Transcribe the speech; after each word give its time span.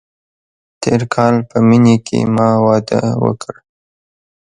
تېر 0.81 1.01
کال 1.13 1.35
په 1.49 1.57
مني 1.67 1.97
کې 2.07 2.19
ما 2.35 2.49
واده 2.65 3.01
وکړ. 3.23 3.55